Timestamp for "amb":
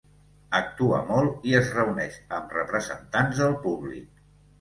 2.37-2.55